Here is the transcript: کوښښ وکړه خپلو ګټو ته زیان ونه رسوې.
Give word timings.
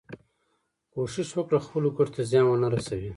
کوښښ 0.93 1.29
وکړه 1.35 1.59
خپلو 1.65 1.89
ګټو 1.97 2.13
ته 2.15 2.21
زیان 2.29 2.45
ونه 2.47 2.67
رسوې. 2.75 3.09